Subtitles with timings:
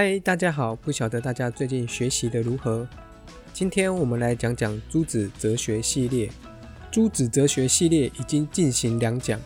[0.00, 0.76] 嗨，大家好！
[0.76, 2.86] 不晓得大家最近学习的如何？
[3.52, 6.30] 今天我们来讲讲诸子哲学系列。
[6.88, 9.40] 诸子哲学系列已经进行两讲，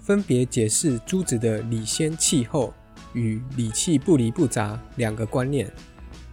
[0.00, 2.72] 分别解释诸子的理先气后
[3.12, 5.70] 与理气不离不杂两个观念。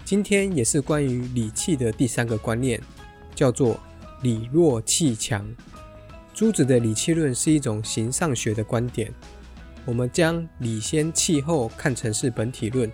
[0.05, 2.81] 今天也是关于理气的第三个观念，
[3.35, 3.77] 叫做
[4.21, 5.45] 理弱气强。
[6.33, 9.13] 诸子的理气论是一种形上学的观点。
[9.83, 12.89] 我们将理先气后看成是本体论。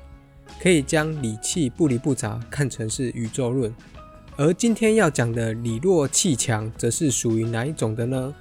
[0.61, 3.73] 可以将理气不离不杂看成是宇宙论，
[4.35, 8.33] 而今天要讲的理弱气强，则是属于哪一种的呢？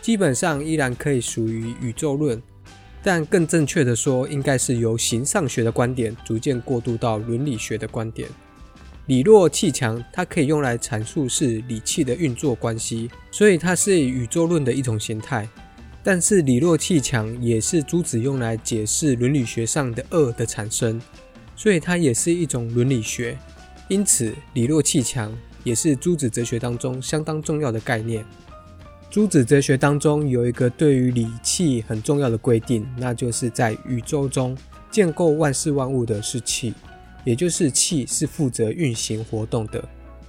[0.00, 2.42] 基本上依然可以属于宇宙论，
[3.02, 8.28] 但更正确的说，应该是由形上学的观点逐渐过渡到伦理学的观点。
[9.06, 15.48] 理弱气强，它可以用来阐述是理气的运作关系，所以它是宇宙论的一种形态。
[16.02, 21.00] 但是理弱气强也是诸子用来解释伦理学上的恶的产生。
[21.58, 23.36] 所以它也是一种伦理学，
[23.88, 28.24] 因此理弱气强也是诸子哲学当中相当重要的概念。
[29.10, 34.56] 诸子哲学当中有一个对于理气很重要的规定，那就是在宇宙中
[34.88, 36.72] 建构万事万物的是气，
[37.24, 39.82] 也就是气是负责运行活动的。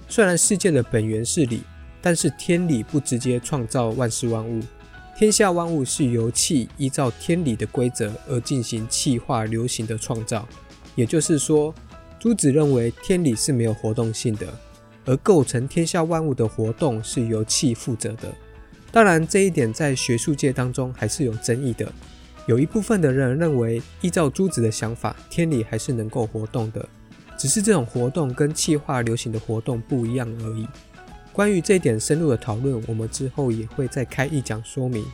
[0.08, 1.62] 虽然世界的本源是理，
[2.02, 4.60] 但是天理不直接创造万事万物，
[5.16, 10.48] 天下万物是由气依照天理的规则而进行气化流行的创造。
[10.94, 11.74] 也就是说，
[12.18, 14.46] 朱子认为天理是没有活动性的，
[15.06, 18.32] 而构成天下万物的活动是由气负责的。
[18.92, 21.90] 当然，这一点在学术界当中还是有争议的。
[22.46, 26.88] 有一部分的人认为，依照朱子的想法，天理还是能够活动的，
[27.38, 30.66] 只是这种活动跟气化流行的活动不一样而已。
[31.32, 35.04] 关于这一点深入的讨论，我们之后也会再开一讲说明。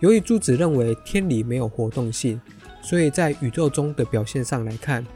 [0.00, 2.40] 由于朱子认为天理没有活动性。
[2.82, 5.06] 所以在宇宙中的表现上来看，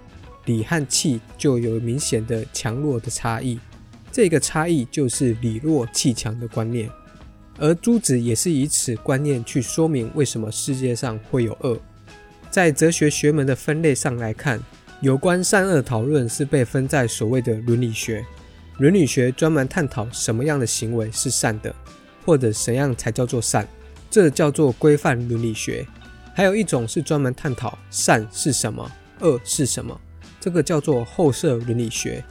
[0.45, 3.59] 理和气就有明显的强弱的差异。
[4.11, 6.91] 这个差异就是理弱气强的观念。
[7.59, 11.79] 而朱子也是以此观念去说明为什么世界上会有恶。
[12.51, 14.61] 在哲学学门的分类上来看，
[15.01, 18.25] 有关善恶讨论是被分在所谓的伦理学。
[18.79, 21.75] 伦理学专门探讨什么样的行为是善的，
[22.25, 23.67] 或者怎样才叫做善，
[24.11, 25.87] 这叫做规范伦理学。
[26.35, 29.99] 还有一种是专门探讨善是什么，恶是什么，
[30.41, 32.25] 这个叫做后设伦理学。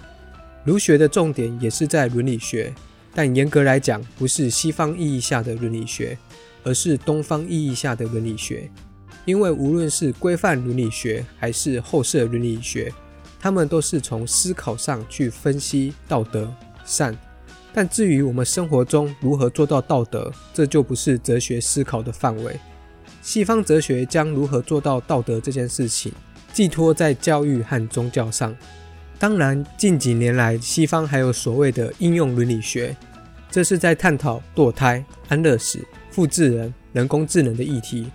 [0.63, 2.73] 儒学的重点也是在伦理学，
[3.13, 6.17] 但严格来讲，不是西方意义下的伦理学，
[6.63, 8.69] 而是东方意义下的伦理学。
[9.25, 12.91] 因为无论是规范伦理学还是后设伦理学，
[13.39, 16.51] 他们都是从思考上去分析道德
[16.85, 17.15] 善，
[17.71, 22.59] 但至于我们生活中如何做到道德，这就不是哲学思考的范围。
[23.21, 26.11] 西方哲学将如何做到道德这件事情
[26.51, 28.55] 寄托在教育和宗教上。
[29.19, 32.95] 当然，近几年来，西方还有所谓的应用伦理学，
[33.51, 35.79] 这是在探讨堕胎、安乐死、
[36.09, 38.09] 复制人、人工智能的议题。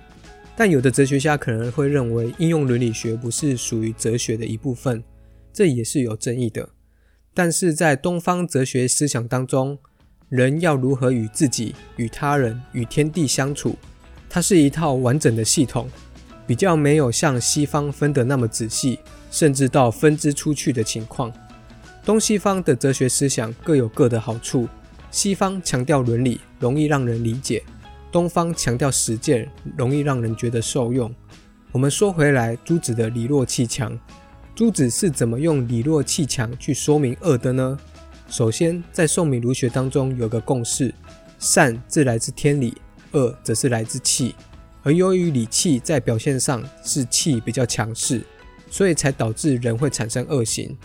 [0.56, 5.04] 但有的哲学家可能会认为，应用伦理学不是属于哲学的一部分，
[5.52, 6.70] 这也是有争议的。
[7.32, 9.78] 但是在东方哲学思想当中，
[10.28, 13.76] 人要如何与自己、与他人、与天地相处？
[14.36, 15.88] 它是一套完整的系统，
[16.46, 18.98] 比较没有像西方分得那么仔细，
[19.30, 21.32] 甚至到分支出去的情况。
[22.04, 24.68] 东西方的哲学思想各有各的好处，
[25.10, 27.62] 西方强调伦理，容易让人理解；
[28.12, 31.10] 东方强调实践，容易让人觉得受用。
[31.72, 33.98] 我们说回来，朱子的理弱气强，
[34.54, 37.78] 朱子是怎么用理弱气强去说明恶的呢？
[38.28, 40.94] 首先，在宋明儒学当中有个共识：
[41.38, 42.76] 善自来自天理。
[43.16, 44.34] 恶则是来自气，
[44.82, 48.22] 而由于理气在表现上是气比较强势，
[48.70, 50.76] 所以才导致人会产生恶行。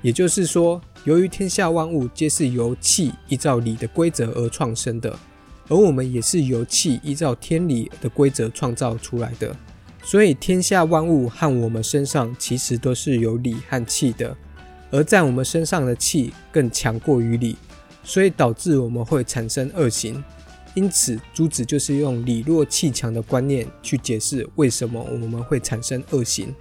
[0.00, 5.14] 也就是说，由于天下万物皆是由气依照理的规则而创生的，
[5.68, 9.54] 而我们也是由气依照天理的规则创造出来的，
[10.02, 14.34] 所以天下万物和我们身上其实都是有理和气的，
[14.90, 17.56] 而在我们身上的气更强过于理，
[18.02, 20.24] 所以导致我们会产生恶行。
[20.80, 26.54] 因此，朱子就是用理弱气强的观念去解释为什么我们会产生恶行。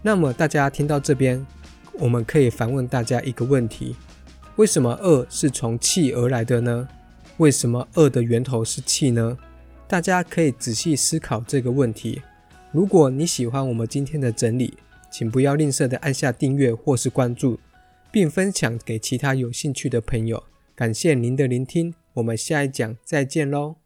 [0.00, 1.46] 那么，大家听到这边，
[1.92, 3.94] 我们可以反问大家一个问题：
[4.56, 6.88] 为什么恶是从气而来的呢？
[7.36, 9.36] 为什么恶的源头是气呢？
[9.86, 12.22] 大家可以仔细思考这个问题。
[12.72, 14.72] 如果你喜欢我们今天的整理，
[15.12, 17.60] 请不要吝啬的按下订阅或是关注，
[18.10, 20.44] 并分享给其他有兴趣的朋友。
[20.74, 21.99] 感谢您的聆听。
[22.20, 23.76] 我们下一讲再见喽。